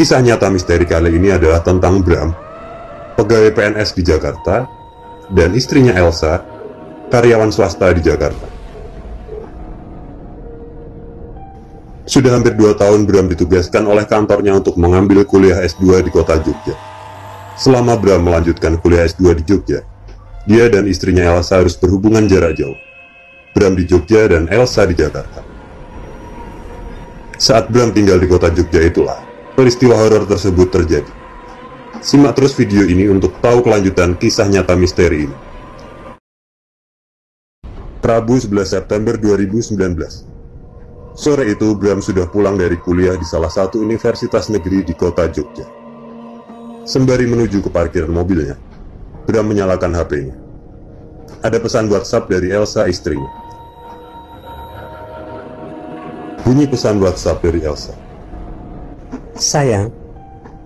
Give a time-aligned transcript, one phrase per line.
[0.00, 2.32] Kisah nyata misteri kali ini adalah tentang Bram,
[3.20, 4.64] pegawai PNS di Jakarta,
[5.28, 6.40] dan istrinya Elsa,
[7.12, 8.48] karyawan swasta di Jakarta.
[12.08, 16.72] Sudah hampir dua tahun Bram ditugaskan oleh kantornya untuk mengambil kuliah S2 di kota Jogja.
[17.60, 19.84] Selama Bram melanjutkan kuliah S2 di Jogja,
[20.48, 22.80] dia dan istrinya Elsa harus berhubungan jarak jauh.
[23.52, 25.44] Bram di Jogja dan Elsa di Jakarta.
[27.36, 31.12] Saat Bram tinggal di kota Jogja itulah, peristiwa horor tersebut terjadi.
[32.00, 35.36] Simak terus video ini untuk tahu kelanjutan kisah nyata misteri ini.
[38.00, 39.76] Rabu 11 September 2019
[41.12, 45.68] Sore itu Bram sudah pulang dari kuliah di salah satu universitas negeri di kota Jogja.
[46.88, 48.56] Sembari menuju ke parkiran mobilnya,
[49.28, 50.34] Bram menyalakan HP-nya.
[51.44, 53.28] Ada pesan WhatsApp dari Elsa istrinya.
[56.40, 57.92] Bunyi pesan WhatsApp dari Elsa.
[59.40, 59.88] Sayang,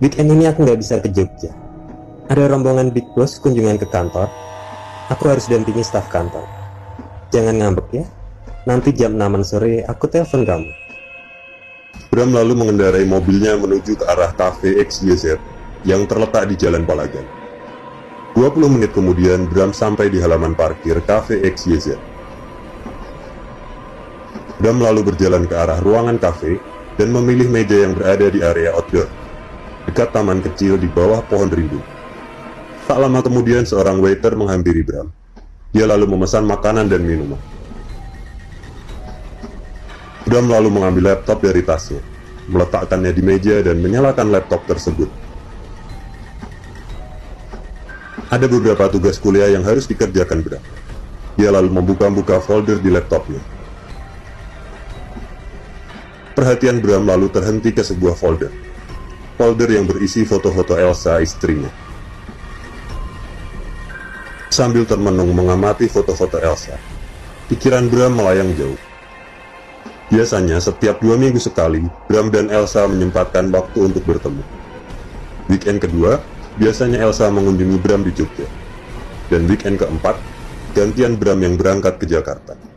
[0.03, 1.47] weekend ini aku nggak bisa ke Jogja.
[2.27, 4.27] Ada rombongan Big Boss kunjungan ke kantor.
[5.07, 6.43] Aku harus dampingi staf kantor.
[7.31, 8.03] Jangan ngambek ya.
[8.67, 10.71] Nanti jam 6 sore aku telepon kamu.
[12.11, 15.39] Bram lalu mengendarai mobilnya menuju ke arah cafe XYZ
[15.87, 17.23] yang terletak di Jalan Palagan.
[18.35, 21.95] 20 menit kemudian Bram sampai di halaman parkir cafe XYZ.
[24.59, 29.07] Bram lalu berjalan ke arah ruangan cafe dan memilih meja yang berada di area outdoor,
[29.87, 31.79] dekat taman kecil di bawah pohon rindu.
[32.85, 35.09] Tak lama kemudian seorang waiter menghampiri Bram.
[35.75, 37.41] Dia lalu memesan makanan dan minuman.
[40.25, 41.99] Bram lalu mengambil laptop dari tasnya,
[42.47, 45.09] meletakkannya di meja dan menyalakan laptop tersebut.
[48.31, 50.63] Ada beberapa tugas kuliah yang harus dikerjakan Bram.
[51.35, 53.54] Dia lalu membuka-buka folder di laptopnya.
[56.35, 58.51] Perhatian Bram lalu terhenti ke sebuah folder.
[59.39, 61.71] Folder yang berisi foto-foto Elsa istrinya.
[64.51, 66.75] Sambil termenung mengamati foto-foto Elsa,
[67.47, 68.75] pikiran Bram melayang jauh.
[70.11, 74.43] Biasanya setiap dua minggu sekali, Bram dan Elsa menyempatkan waktu untuk bertemu.
[75.47, 76.19] Weekend kedua,
[76.59, 78.47] biasanya Elsa mengunjungi Bram di Jogja.
[79.31, 80.19] Dan weekend keempat,
[80.75, 82.74] gantian Bram yang berangkat ke Jakarta.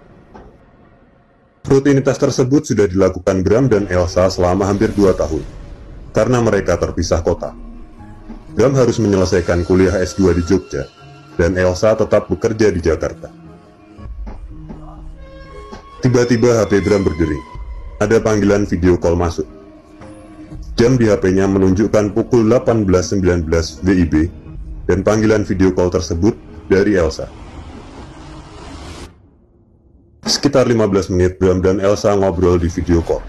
[1.69, 5.45] Rutinitas tersebut sudah dilakukan Bram dan Elsa selama hampir dua tahun,
[6.17, 7.53] karena mereka terpisah kota.
[8.57, 10.89] Bram harus menyelesaikan kuliah S2 di Jogja,
[11.37, 13.29] dan Elsa tetap bekerja di Jakarta.
[16.01, 17.45] Tiba-tiba HP Bram berdering.
[18.01, 19.45] Ada panggilan video call masuk.
[20.73, 23.45] Jam di HP-nya menunjukkan pukul 18.19
[23.85, 24.15] WIB,
[24.89, 26.33] dan panggilan video call tersebut
[26.73, 27.29] dari Elsa.
[30.29, 33.25] Sekitar 15 menit Bram dan Elsa ngobrol di video call.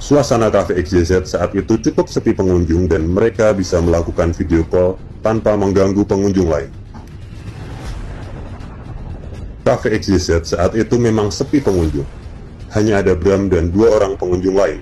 [0.00, 5.52] Suasana cafe XYZ saat itu cukup sepi pengunjung dan mereka bisa melakukan video call tanpa
[5.52, 6.72] mengganggu pengunjung lain.
[9.68, 12.08] Cafe XYZ saat itu memang sepi pengunjung.
[12.72, 14.80] Hanya ada Bram dan dua orang pengunjung lain.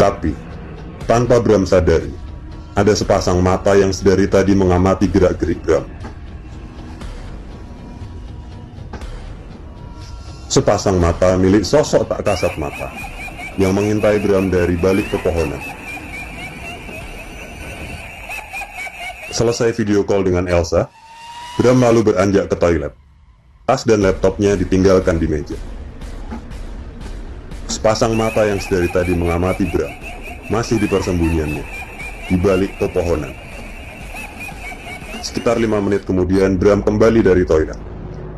[0.00, 0.32] Tapi,
[1.04, 2.16] tanpa Bram sadari,
[2.72, 5.93] ada sepasang mata yang sedari tadi mengamati gerak-gerik Bram.
[10.54, 12.86] Sepasang mata milik sosok tak kasat mata
[13.58, 15.58] yang mengintai Bram dari balik pepohonan.
[19.34, 20.86] Selesai video call dengan Elsa,
[21.58, 22.94] Bram lalu beranjak ke toilet.
[23.66, 25.58] Tas dan laptopnya ditinggalkan di meja.
[27.66, 29.90] Sepasang mata yang sedari tadi mengamati Bram
[30.54, 31.66] masih di persembunyiannya,
[32.30, 33.34] di balik pepohonan.
[35.18, 37.80] Sekitar lima menit kemudian Bram kembali dari toilet.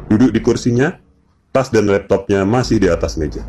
[0.09, 1.05] Duduk di kursinya,
[1.56, 3.41] tas dan laptopnya masih di atas meja.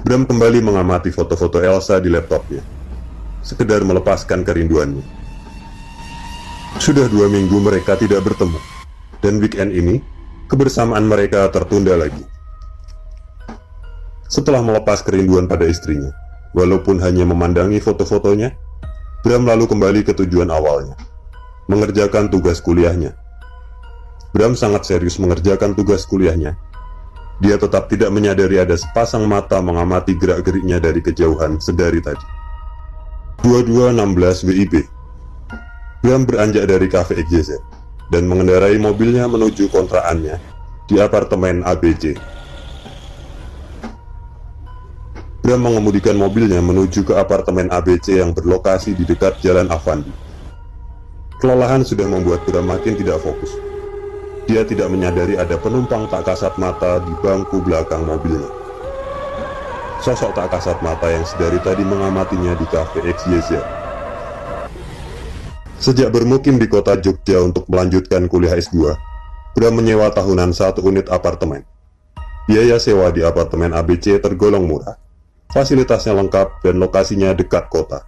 [0.00, 2.64] Bram kembali mengamati foto-foto Elsa di laptopnya,
[3.44, 5.04] sekedar melepaskan kerinduannya.
[6.80, 8.56] Sudah dua minggu mereka tidak bertemu,
[9.20, 10.00] dan weekend ini
[10.48, 12.24] kebersamaan mereka tertunda lagi.
[14.32, 16.16] Setelah melepas kerinduan pada istrinya,
[16.56, 18.56] walaupun hanya memandangi foto-fotonya,
[19.20, 20.96] Bram lalu kembali ke tujuan awalnya,
[21.68, 23.23] mengerjakan tugas kuliahnya.
[24.34, 26.58] Bram sangat serius mengerjakan tugas kuliahnya.
[27.38, 32.26] Dia tetap tidak menyadari ada sepasang mata mengamati gerak-geriknya dari kejauhan sedari tadi.
[33.46, 34.74] 2216 WIB
[36.02, 37.62] Bram beranjak dari cafe XYZ
[38.10, 40.42] dan mengendarai mobilnya menuju kontraannya
[40.90, 42.18] di apartemen ABC.
[45.46, 50.10] Bram mengemudikan mobilnya menuju ke apartemen ABC yang berlokasi di dekat Jalan Avandi.
[51.38, 53.73] Kelelahan sudah membuat Bram makin tidak fokus.
[54.44, 58.52] Dia tidak menyadari ada penumpang tak kasat mata di bangku belakang mobilnya.
[60.04, 63.64] Sosok tak kasat mata yang sedari tadi mengamatinya di kafe XYZ.
[65.80, 68.92] Sejak bermukim di kota Jogja untuk melanjutkan kuliah S2,
[69.54, 71.64] Bram menyewa tahunan satu unit apartemen.
[72.44, 75.00] Biaya sewa di apartemen ABC tergolong murah,
[75.48, 78.04] fasilitasnya lengkap dan lokasinya dekat kota.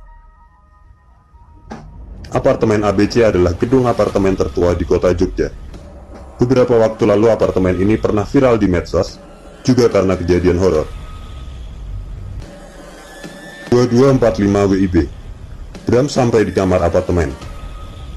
[2.29, 5.49] Apartemen ABC adalah gedung apartemen tertua di kota Jogja.
[6.37, 9.17] Beberapa waktu lalu apartemen ini pernah viral di medsos,
[9.65, 10.85] juga karena kejadian horor.
[13.73, 14.97] 2245 WIB
[15.87, 17.31] Bram sampai di kamar apartemen.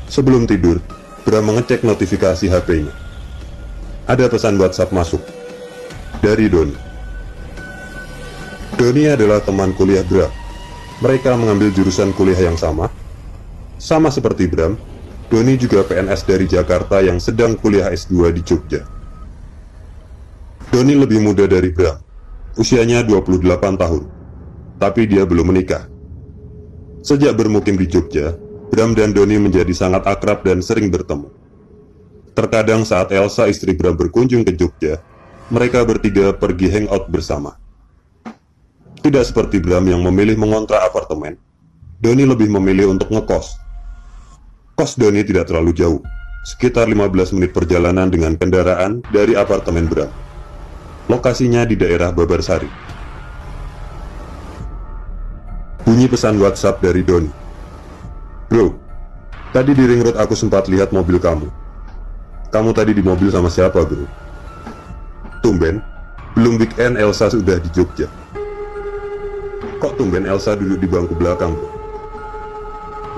[0.09, 0.81] Sebelum tidur,
[1.21, 2.89] Bram mengecek notifikasi HP-nya.
[4.09, 5.21] Ada pesan WhatsApp masuk.
[6.17, 6.73] Dari Doni.
[8.73, 10.33] Doni adalah teman kuliah Bram.
[11.05, 12.89] Mereka mengambil jurusan kuliah yang sama.
[13.77, 14.73] Sama seperti Bram,
[15.29, 18.81] Doni juga PNS dari Jakarta yang sedang kuliah S2 di Jogja.
[20.73, 22.01] Doni lebih muda dari Bram.
[22.57, 23.45] Usianya 28
[23.77, 24.19] tahun
[24.79, 25.85] tapi dia belum menikah.
[27.03, 28.33] Sejak bermukim di Jogja,
[28.71, 31.27] Bram dan Doni menjadi sangat akrab dan sering bertemu.
[32.33, 35.03] Terkadang saat Elsa istri Bram berkunjung ke Jogja,
[35.51, 37.59] mereka bertiga pergi hangout bersama.
[39.03, 41.35] Tidak seperti Bram yang memilih mengontrak apartemen,
[41.99, 43.68] Doni lebih memilih untuk ngekos.
[44.79, 45.99] Kos Doni tidak terlalu jauh,
[46.47, 50.07] sekitar 15 menit perjalanan dengan kendaraan dari apartemen Bram.
[51.11, 52.71] Lokasinya di daerah Babarsari.
[55.83, 57.27] Bunyi pesan WhatsApp dari Doni.
[58.47, 58.79] Bro,
[59.51, 61.51] tadi di ring road aku sempat lihat mobil kamu.
[62.47, 64.07] Kamu tadi di mobil sama siapa, bro?
[65.43, 65.83] Tumben,
[66.39, 68.07] belum weekend Elsa sudah di Jogja.
[69.83, 71.67] Kok tumben Elsa duduk di bangku belakang, bro?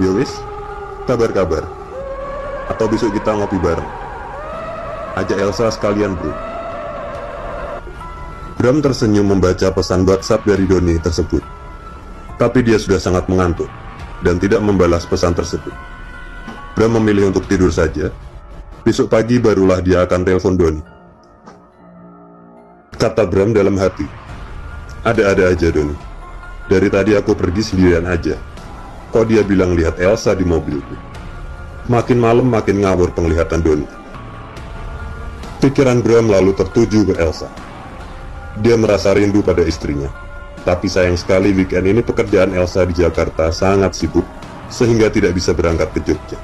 [0.01, 0.50] Yowis, ya
[1.11, 1.67] kabar-kabar.
[2.71, 3.89] Atau besok kita ngopi bareng.
[5.19, 6.31] Ajak Elsa sekalian, bro.
[8.55, 11.43] Bram tersenyum membaca pesan WhatsApp dari Doni tersebut.
[12.39, 13.67] Tapi dia sudah sangat mengantuk
[14.23, 15.73] dan tidak membalas pesan tersebut.
[16.77, 18.07] Bram memilih untuk tidur saja.
[18.87, 20.81] Besok pagi barulah dia akan telepon Doni.
[22.95, 24.05] Kata Bram dalam hati,
[25.01, 25.97] ada-ada aja Doni.
[26.69, 28.50] Dari tadi aku pergi sendirian aja.
[29.11, 30.95] Kok dia bilang lihat Elsa di mobilku?
[31.91, 33.87] Makin malam makin ngawur penglihatan Doni.
[35.59, 37.51] Pikiran Bram lalu tertuju ke Elsa.
[38.63, 40.07] Dia merasa rindu pada istrinya
[40.61, 44.25] tapi sayang sekali weekend ini pekerjaan Elsa di Jakarta sangat sibuk
[44.69, 46.37] sehingga tidak bisa berangkat ke Jogja.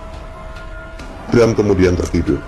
[1.29, 2.41] Bram kemudian tertidur.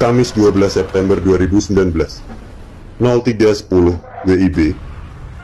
[0.00, 1.92] Kamis 12 September 2019
[2.96, 3.68] 03.10
[4.24, 4.58] WIB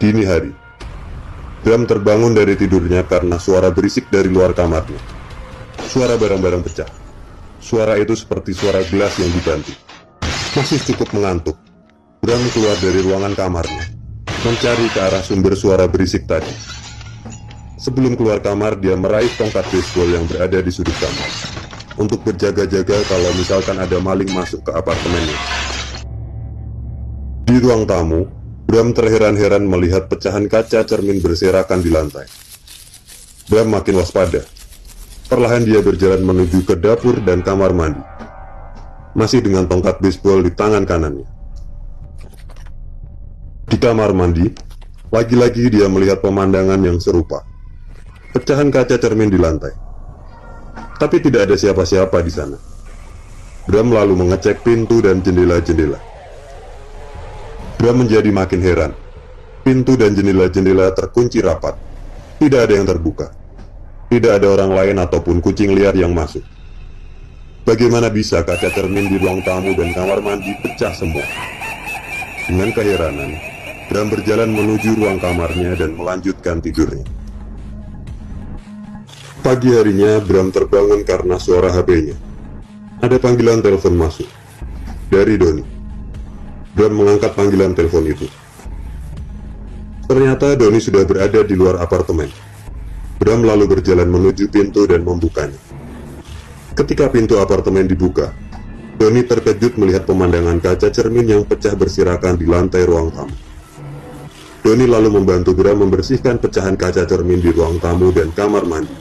[0.01, 0.53] Dini hari
[1.67, 5.03] Bram terbangun dari tidurnya karena suara berisik dari luar kamarnya.
[5.83, 6.87] Suara barang-barang pecah.
[7.59, 9.75] Suara itu seperti suara gelas yang dibantu.
[10.55, 11.59] Masih cukup mengantuk.
[12.23, 13.83] Bram keluar dari ruangan kamarnya
[14.47, 16.55] mencari ke arah sumber suara berisik tadi.
[17.83, 21.31] Sebelum keluar kamar, dia meraih tongkat baseball yang berada di sudut kamar
[21.99, 25.39] untuk berjaga-jaga kalau misalkan ada maling masuk ke apartemennya.
[27.43, 28.36] Di ruang tamu,
[28.67, 32.27] Bram terheran-heran melihat pecahan kaca cermin berserakan di lantai.
[33.47, 34.43] Bram makin waspada.
[35.31, 38.03] Perlahan dia berjalan menuju ke dapur dan kamar mandi.
[39.15, 41.31] Masih dengan tongkat baseball di tangan kanannya.
[43.71, 44.51] Di kamar mandi,
[45.15, 47.47] lagi-lagi dia melihat pemandangan yang serupa.
[48.35, 49.71] Pecahan kaca cermin di lantai.
[50.99, 52.59] Tapi tidak ada siapa-siapa di sana.
[53.71, 56.16] Bram lalu mengecek pintu dan jendela-jendela.
[57.77, 58.93] Bram menjadi makin heran.
[59.61, 61.77] Pintu dan jendela-jendela terkunci rapat.
[62.41, 63.29] Tidak ada yang terbuka.
[64.09, 66.41] Tidak ada orang lain ataupun kucing liar yang masuk.
[67.67, 71.27] Bagaimana bisa kaca cermin di ruang tamu dan kamar mandi pecah semua?
[72.47, 73.35] Dengan keheranan,
[73.91, 77.03] Bram berjalan menuju ruang kamarnya dan melanjutkan tidurnya.
[79.43, 82.15] Pagi harinya, Bram terbangun karena suara HP-nya.
[83.03, 84.31] Ada panggilan telepon masuk.
[85.11, 85.76] Dari Doni.
[86.77, 88.29] Bram mengangkat panggilan telepon itu.
[90.05, 92.29] Ternyata Doni sudah berada di luar apartemen.
[93.17, 95.57] Bram lalu berjalan menuju pintu dan membukanya.
[96.77, 98.37] Ketika pintu apartemen dibuka,
[99.01, 103.37] Doni terkejut melihat pemandangan kaca cermin yang pecah bersirakan di lantai ruang tamu.
[104.61, 108.93] Doni lalu membantu Bram membersihkan pecahan kaca cermin di ruang tamu dan kamar mandi.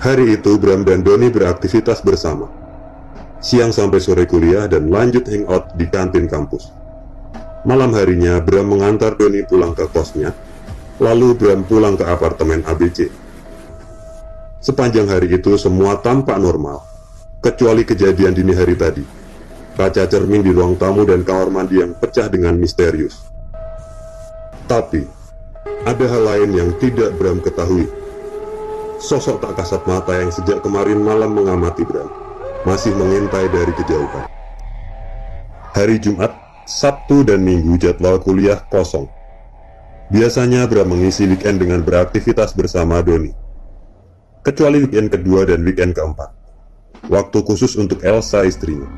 [0.00, 2.48] Hari itu Bram dan Doni beraktivitas bersama.
[3.40, 6.68] Siang sampai sore kuliah dan lanjut hangout di kantin kampus.
[7.64, 10.32] Malam harinya Bram mengantar Doni pulang ke kosnya,
[11.00, 13.08] lalu Bram pulang ke apartemen ABC.
[14.60, 16.84] Sepanjang hari itu semua tampak normal,
[17.40, 19.04] kecuali kejadian dini hari tadi.
[19.80, 23.24] kaca cermin di ruang tamu dan kamar mandi yang pecah dengan misterius.
[24.68, 25.00] Tapi,
[25.88, 27.88] ada hal lain yang tidak Bram ketahui.
[29.00, 32.12] Sosok tak kasat mata yang sejak kemarin malam mengamati Bram,
[32.68, 34.28] masih mengintai dari kejauhan.
[35.72, 36.34] Hari Jumat,
[36.68, 39.08] Sabtu, dan Minggu jadwal kuliah kosong.
[40.10, 43.30] Biasanya Bram mengisi weekend dengan beraktivitas bersama Doni.
[44.42, 46.34] Kecuali weekend kedua dan weekend keempat.
[47.06, 48.90] Waktu khusus untuk Elsa istrinya.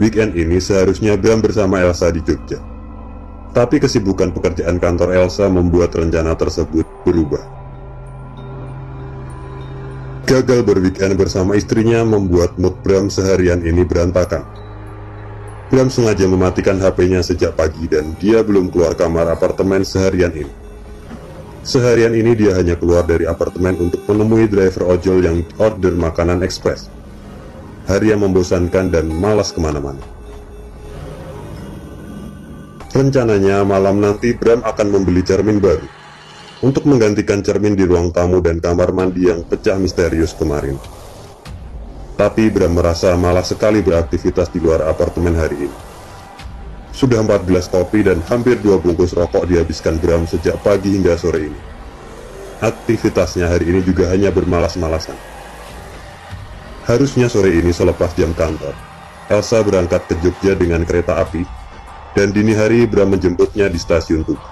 [0.00, 2.62] Weekend ini seharusnya Bram bersama Elsa di Jogja.
[3.52, 7.61] Tapi kesibukan pekerjaan kantor Elsa membuat rencana tersebut berubah.
[10.22, 14.46] Gagal berweekend bersama istrinya membuat mood Bram seharian ini berantakan.
[15.66, 20.52] Bram sengaja mematikan HP-nya sejak pagi dan dia belum keluar kamar apartemen seharian ini.
[21.66, 26.86] Seharian ini dia hanya keluar dari apartemen untuk menemui driver ojol yang order makanan ekspres.
[27.90, 30.02] Hari yang membosankan dan malas ke mana-mana.
[32.94, 36.01] Rencananya malam nanti Bram akan membeli cermin baru
[36.62, 40.78] untuk menggantikan cermin di ruang tamu dan kamar mandi yang pecah misterius kemarin.
[42.14, 45.78] Tapi Bram merasa malas sekali beraktivitas di luar apartemen hari ini.
[46.94, 51.60] Sudah 14 kopi dan hampir dua bungkus rokok dihabiskan Bram sejak pagi hingga sore ini.
[52.62, 55.18] Aktivitasnya hari ini juga hanya bermalas-malasan.
[56.86, 58.76] Harusnya sore ini selepas jam kantor,
[59.26, 61.42] Elsa berangkat ke Jogja dengan kereta api,
[62.14, 64.51] dan dini hari Bram menjemputnya di stasiun Tugu.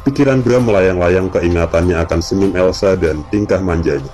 [0.00, 4.08] Pikiran Bram melayang-layang keingatannya akan senyum Elsa dan tingkah manjanya.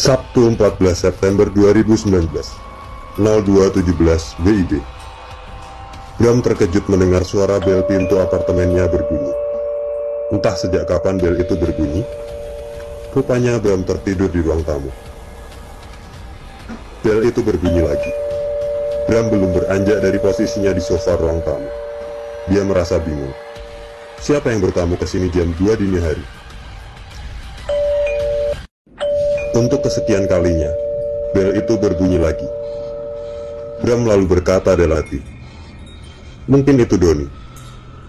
[0.00, 2.08] Sabtu 14 September 2019
[3.20, 3.84] 0217
[4.40, 4.80] WIB.
[6.16, 9.34] Bram terkejut mendengar suara bel pintu apartemennya berbunyi.
[10.32, 12.08] Entah sejak kapan bel itu berbunyi,
[13.12, 14.88] rupanya Bram tertidur di ruang tamu.
[17.04, 18.12] Bel itu berbunyi lagi.
[19.04, 21.87] Bram belum beranjak dari posisinya di sofa ruang tamu.
[22.48, 23.36] Dia merasa bingung.
[24.24, 26.24] Siapa yang bertamu ke sini jam 2 dini hari?
[29.52, 30.72] Untuk kesekian kalinya,
[31.36, 32.48] bel itu berbunyi lagi.
[33.84, 35.20] Bram lalu berkata dalam hati,
[36.48, 37.28] Mungkin itu Doni.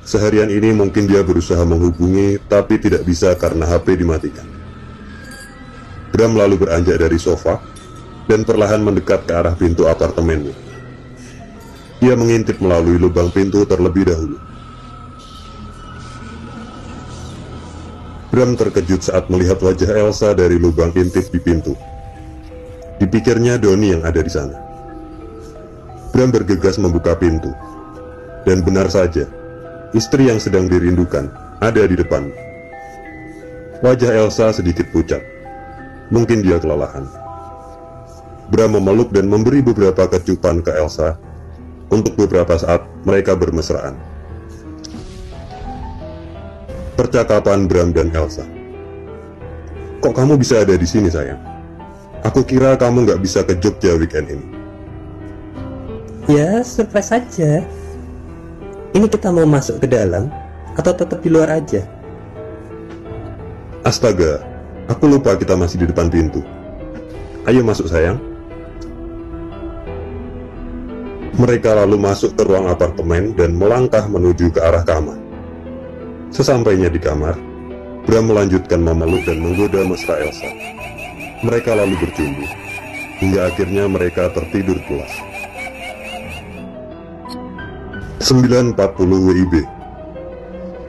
[0.07, 4.47] Seharian ini mungkin dia berusaha menghubungi, tapi tidak bisa karena HP dimatikan.
[6.15, 7.59] Bram lalu beranjak dari sofa,
[8.31, 10.68] dan perlahan mendekat ke arah pintu apartemennya.
[11.99, 14.39] Ia mengintip melalui lubang pintu terlebih dahulu.
[18.29, 21.75] Bram terkejut saat melihat wajah Elsa dari lubang intip di pintu.
[23.01, 24.55] Dipikirnya Doni yang ada di sana.
[26.15, 27.51] Bram bergegas membuka pintu.
[28.47, 29.27] Dan benar saja,
[29.91, 31.27] istri yang sedang dirindukan
[31.59, 32.31] ada di depan.
[33.83, 35.19] Wajah Elsa sedikit pucat.
[36.07, 37.03] Mungkin dia kelelahan.
[38.51, 41.19] Bram memeluk dan memberi beberapa kecupan ke Elsa.
[41.89, 43.97] Untuk beberapa saat mereka bermesraan.
[46.93, 48.45] Percakapan Bram dan Elsa.
[49.99, 51.41] Kok kamu bisa ada di sini sayang?
[52.23, 54.47] Aku kira kamu nggak bisa ke Jogja weekend ini.
[56.29, 57.65] Ya, surprise saja.
[58.93, 60.29] Ini kita mau masuk ke dalam
[60.77, 61.81] atau tetap di luar aja?
[63.81, 64.43] Astaga,
[64.85, 66.45] aku lupa kita masih di depan pintu.
[67.49, 68.28] Ayo masuk sayang.
[71.39, 75.15] Mereka lalu masuk ke ruang apartemen dan melangkah menuju ke arah kamar.
[76.35, 77.39] Sesampainya di kamar,
[78.03, 80.51] Bram melanjutkan memeluk dan menggoda mesra Elsa.
[81.39, 82.43] Mereka lalu bercumbu,
[83.23, 85.29] hingga akhirnya mereka tertidur pulas.
[88.19, 88.75] 9.40
[89.07, 89.63] WIB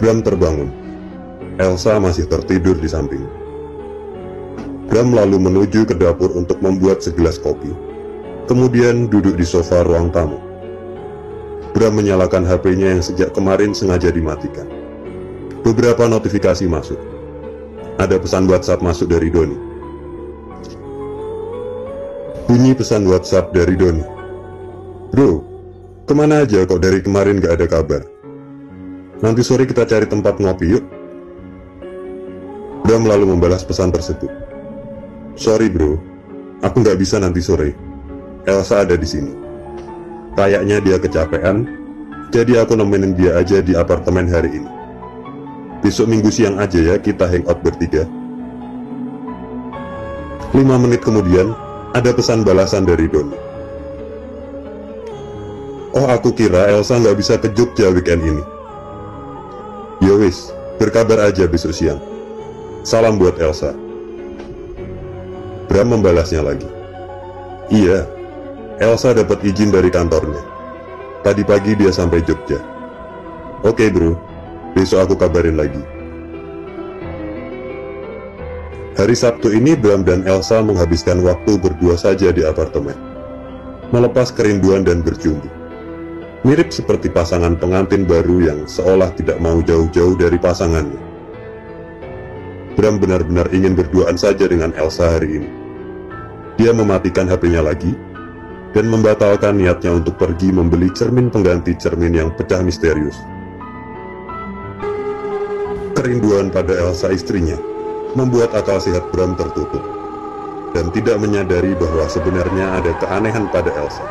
[0.03, 0.75] Bram terbangun
[1.63, 3.23] Elsa masih tertidur di samping
[4.91, 7.71] Bram lalu menuju ke dapur untuk membuat segelas kopi
[8.51, 10.35] Kemudian duduk di sofa ruang tamu
[11.71, 14.67] Bram menyalakan HP-nya yang sejak kemarin sengaja dimatikan
[15.63, 16.99] Beberapa notifikasi masuk
[18.03, 19.55] Ada pesan WhatsApp masuk dari Doni
[22.51, 24.03] Bunyi pesan WhatsApp dari Doni
[25.15, 25.47] Bro,
[26.11, 28.03] Ke mana aja kok dari kemarin gak ada kabar?
[29.23, 30.85] Nanti sore kita cari tempat ngopi yuk.
[32.83, 34.33] Bram lalu membalas pesan tersebut.
[35.37, 36.01] Sorry bro,
[36.65, 37.90] aku nggak bisa nanti sore.
[38.49, 39.33] Elsa ada di sini.
[40.39, 41.69] Kayaknya dia kecapean,
[42.33, 44.71] jadi aku nemenin dia aja di apartemen hari ini.
[45.85, 48.09] Besok minggu siang aja ya kita hangout bertiga.
[50.57, 51.53] Lima menit kemudian,
[51.93, 53.37] ada pesan balasan dari Doni.
[55.91, 58.45] Oh aku kira Elsa nggak bisa ke Jogja weekend ini.
[60.01, 62.01] Yowis, ya berkabar aja besok siang.
[62.87, 63.77] Salam buat Elsa.
[65.69, 66.67] Bram membalasnya lagi.
[67.71, 68.09] Iya,
[68.81, 70.41] Elsa dapat izin dari kantornya.
[71.21, 72.57] Tadi pagi dia sampai Jogja.
[73.61, 74.17] Oke bro,
[74.73, 75.85] besok aku kabarin lagi.
[78.97, 82.97] Hari Sabtu ini Bram dan Elsa menghabiskan waktu berdua saja di apartemen.
[83.93, 85.61] Melepas kerinduan dan berjumpa.
[86.49, 91.01] Mirip seperti pasangan pengantin baru yang seolah tidak mau jauh-jauh dari pasangannya.
[92.81, 95.51] Bram benar-benar ingin berduaan saja dengan Elsa hari ini.
[96.57, 97.93] Dia mematikan HP-nya lagi,
[98.71, 103.19] dan membatalkan niatnya untuk pergi membeli cermin pengganti cermin yang pecah misterius.
[105.99, 107.59] Kerinduan pada Elsa istrinya
[108.15, 109.83] membuat akal sehat Bram tertutup
[110.71, 114.07] dan tidak menyadari bahwa sebenarnya ada keanehan pada Elsa.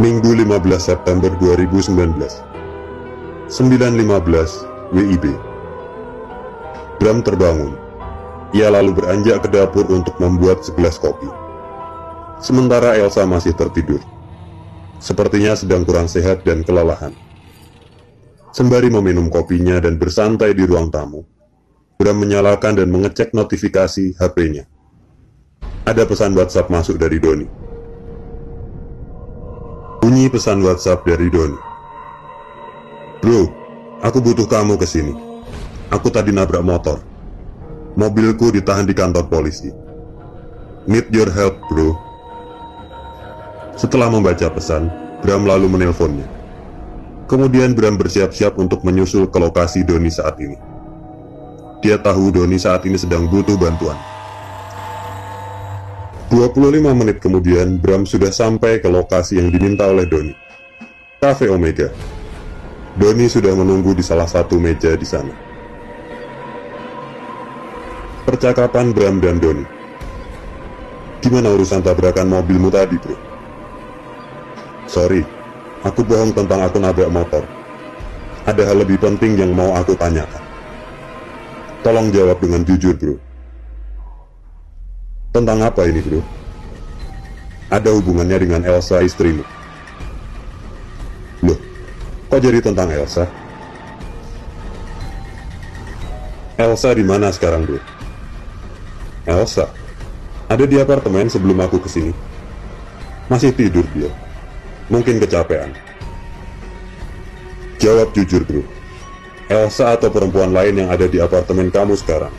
[0.00, 1.92] Minggu 15 September 2019
[3.52, 5.24] 9.15 WIB
[6.96, 7.89] Bram terbangun
[8.50, 11.26] ia lalu beranjak ke dapur untuk membuat segelas kopi.
[12.40, 14.00] Sementara Elsa masih tertidur.
[15.00, 17.14] Sepertinya sedang kurang sehat dan kelelahan.
[18.50, 21.22] Sembari meminum kopinya dan bersantai di ruang tamu,
[22.00, 24.64] Bram menyalakan dan mengecek notifikasi HP-nya.
[25.84, 27.44] Ada pesan WhatsApp masuk dari Doni.
[30.00, 31.60] Bunyi pesan WhatsApp dari Doni.
[33.20, 33.52] Bro,
[34.00, 35.12] aku butuh kamu ke sini.
[35.92, 37.09] Aku tadi nabrak motor.
[38.00, 39.68] Mobilku ditahan di kantor polisi.
[40.88, 41.92] Need your help, bro.
[43.76, 44.88] Setelah membaca pesan,
[45.20, 46.24] Bram lalu menelponnya.
[47.28, 50.56] Kemudian Bram bersiap-siap untuk menyusul ke lokasi Doni saat ini.
[51.84, 54.00] Dia tahu Doni saat ini sedang butuh bantuan.
[56.32, 60.32] 25 menit kemudian, Bram sudah sampai ke lokasi yang diminta oleh Doni.
[61.20, 61.92] Cafe Omega.
[62.96, 65.49] Doni sudah menunggu di salah satu meja di sana
[68.30, 69.66] percakapan Bram dan Doni.
[71.18, 73.18] Gimana urusan tabrakan mobilmu tadi, bro?
[74.86, 75.26] Sorry,
[75.82, 77.42] aku bohong tentang aku nabrak motor.
[78.46, 80.40] Ada hal lebih penting yang mau aku tanyakan.
[81.82, 83.18] Tolong jawab dengan jujur, bro.
[85.34, 86.22] Tentang apa ini, bro?
[87.66, 89.42] Ada hubungannya dengan Elsa istrimu.
[91.42, 91.58] Loh,
[92.30, 93.26] kok jadi tentang Elsa?
[96.56, 97.99] Elsa di mana sekarang, bro?
[99.28, 99.68] Elsa,
[100.48, 102.12] ada di apartemen sebelum aku ke sini.
[103.28, 104.08] Masih tidur dia.
[104.88, 105.76] Mungkin kecapean.
[107.78, 108.64] Jawab jujur bro.
[109.50, 112.32] Elsa atau perempuan lain yang ada di apartemen kamu sekarang?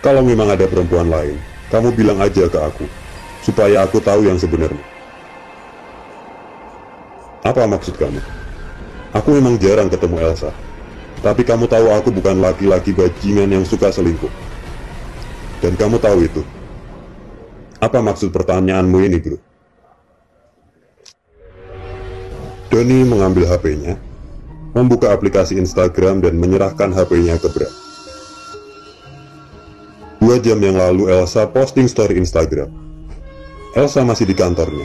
[0.00, 1.36] Kalau memang ada perempuan lain,
[1.68, 2.86] kamu bilang aja ke aku,
[3.42, 4.82] supaya aku tahu yang sebenarnya.
[7.42, 8.22] Apa maksud kamu?
[9.14, 10.50] Aku memang jarang ketemu Elsa.
[11.22, 14.30] Tapi kamu tahu aku bukan laki-laki bajingan yang suka selingkuh.
[15.64, 16.42] Dan kamu tahu itu.
[17.80, 19.38] Apa maksud pertanyaanmu ini, bro?
[22.66, 23.96] Doni mengambil HP-nya,
[24.76, 27.74] membuka aplikasi Instagram dan menyerahkan HP-nya ke Bram.
[30.20, 32.68] Dua jam yang lalu Elsa posting story Instagram.
[33.72, 34.84] Elsa masih di kantornya,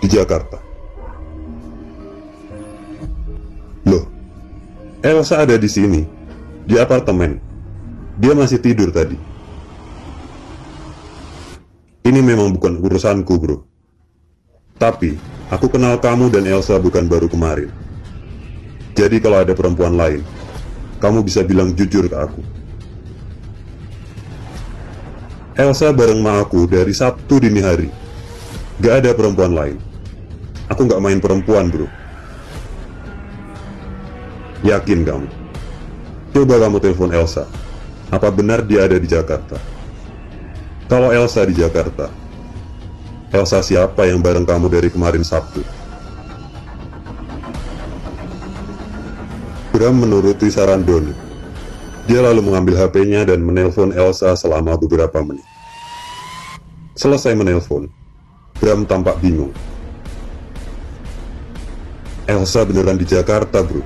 [0.00, 0.58] di Jakarta.
[3.86, 4.08] Loh,
[5.04, 6.02] Elsa ada di sini,
[6.66, 7.38] di apartemen.
[8.18, 9.31] Dia masih tidur tadi.
[12.02, 13.62] Ini memang bukan urusanku, bro.
[14.74, 15.14] Tapi,
[15.54, 17.70] aku kenal kamu dan Elsa bukan baru kemarin.
[18.98, 20.26] Jadi kalau ada perempuan lain,
[20.98, 22.42] kamu bisa bilang jujur ke aku.
[25.54, 27.86] Elsa bareng ma aku dari Sabtu dini hari.
[28.82, 29.78] Gak ada perempuan lain.
[30.66, 31.86] Aku gak main perempuan, bro.
[34.66, 35.28] Yakin kamu?
[36.34, 37.46] Coba kamu telepon Elsa.
[38.10, 39.60] Apa benar dia ada di Jakarta?
[40.90, 42.10] Kalau Elsa di Jakarta,
[43.32, 45.62] Elsa siapa yang bareng kamu dari kemarin Sabtu?
[49.72, 51.10] Bram menuruti saran Doni.
[52.06, 55.46] Dia lalu mengambil HP-nya dan menelpon Elsa selama beberapa menit.
[56.92, 57.88] Selesai menelpon,
[58.60, 59.50] Bram tampak bingung.
[62.28, 63.82] Elsa beneran di Jakarta, bro.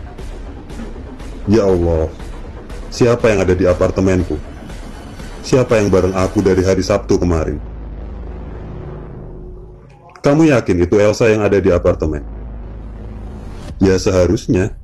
[1.48, 2.11] Ya Allah,
[2.92, 4.37] siapa yang ada di apartemenku?
[5.46, 7.62] Siapa yang bareng aku dari hari Sabtu kemarin?
[10.18, 12.26] Kamu yakin itu Elsa yang ada di apartemen?
[13.78, 14.74] Ya seharusnya.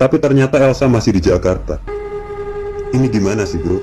[0.00, 1.84] Tapi ternyata Elsa masih di Jakarta.
[2.96, 3.76] Ini gimana sih bro?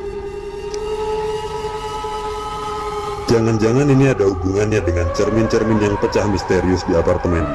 [3.29, 7.45] Jangan-jangan ini ada hubungannya dengan cermin-cermin yang pecah misterius di apartemen.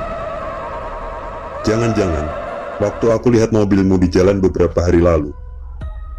[1.66, 2.30] Jangan-jangan,
[2.78, 5.34] waktu aku lihat mobilmu di jalan beberapa hari lalu,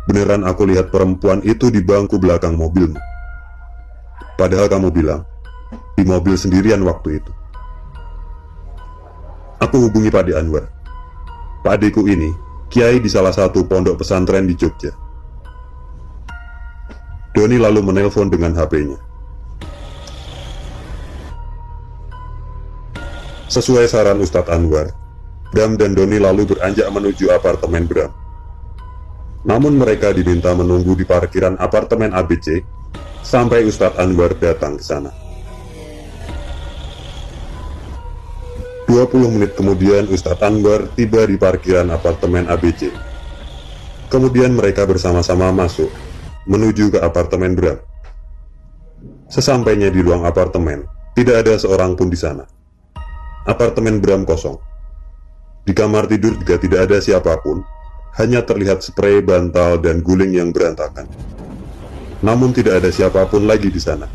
[0.08, 2.98] beneran aku lihat perempuan itu di bangku belakang mobilmu.
[4.40, 5.28] Padahal kamu bilang,
[6.00, 7.32] di mobil sendirian waktu itu.
[9.60, 10.70] Aku hubungi Pak De Anwar.
[11.66, 12.32] Pak Adeku ini,
[12.72, 14.94] kiai di salah satu pondok pesantren di Jogja.
[17.34, 18.98] Doni lalu menelpon dengan HP-nya.
[23.50, 24.94] Sesuai saran Ustadz Anwar,
[25.50, 28.27] Bram dan Doni lalu beranjak menuju apartemen Bram.
[29.46, 32.64] Namun mereka diminta menunggu di parkiran apartemen ABC
[33.22, 35.12] sampai Ustadz Anwar datang ke sana.
[38.88, 42.88] 20 menit kemudian Ustadz Anwar tiba di parkiran apartemen ABC.
[44.08, 45.92] Kemudian mereka bersama-sama masuk,
[46.48, 47.76] menuju ke apartemen Bram.
[49.28, 52.48] Sesampainya di ruang apartemen, tidak ada seorang pun di sana.
[53.44, 54.56] Apartemen Bram kosong.
[55.68, 57.60] Di kamar tidur juga tidak ada siapa pun,
[58.18, 61.06] hanya terlihat spray, bantal, dan guling yang berantakan.
[62.26, 64.10] Namun tidak ada siapa pun lagi di sana.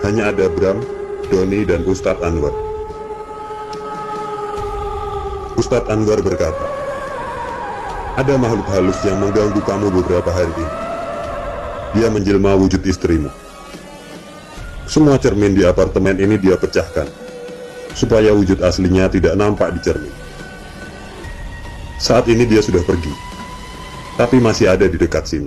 [0.00, 0.80] Hanya ada Bram,
[1.28, 2.56] Doni, dan Ustadz Anwar.
[5.60, 6.66] Ustadz Anwar berkata,
[8.16, 10.74] Ada makhluk halus yang mengganggu kamu beberapa hari ini.
[11.92, 13.28] Dia menjelma wujud istrimu.
[14.88, 17.08] Semua cermin di apartemen ini dia pecahkan
[17.92, 20.21] supaya wujud aslinya tidak nampak di cermin.
[22.02, 23.14] Saat ini dia sudah pergi,
[24.18, 25.46] tapi masih ada di dekat sini.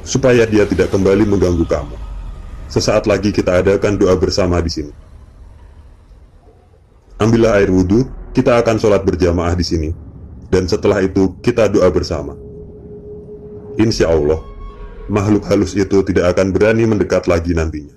[0.00, 1.92] Supaya dia tidak kembali mengganggu kamu.
[2.72, 4.92] Sesaat lagi kita adakan doa bersama di sini.
[7.20, 9.90] Ambillah air wudhu, kita akan sholat berjamaah di sini.
[10.48, 12.32] Dan setelah itu kita doa bersama.
[13.76, 14.40] Insya Allah,
[15.12, 17.92] makhluk halus itu tidak akan berani mendekat lagi nantinya.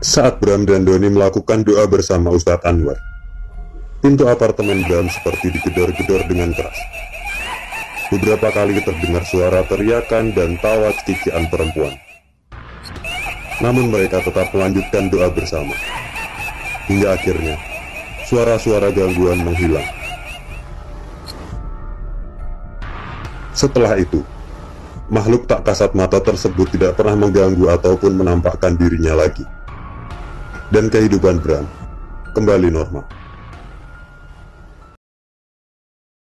[0.00, 3.11] Saat Bram dan Doni melakukan doa bersama Ustadz Anwar,
[4.02, 6.74] pintu apartemen Bram seperti digedor-gedor dengan keras.
[8.10, 11.94] Beberapa kali terdengar suara teriakan dan tawa cekikian perempuan.
[13.62, 15.72] Namun mereka tetap melanjutkan doa bersama.
[16.90, 17.56] Hingga akhirnya,
[18.26, 19.86] suara-suara gangguan menghilang.
[23.54, 24.26] Setelah itu,
[25.14, 29.46] makhluk tak kasat mata tersebut tidak pernah mengganggu ataupun menampakkan dirinya lagi
[30.74, 31.70] dan kehidupan Bram
[32.34, 33.21] kembali normal.